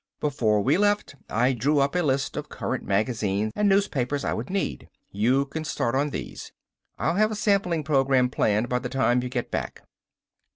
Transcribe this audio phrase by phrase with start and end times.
[0.19, 4.49] "Before we left I drew up a list of current magazines and newspapers I would
[4.49, 4.89] need.
[5.11, 6.51] You can start on these.
[6.97, 9.83] I'll have a sampling program planned by the time you get back."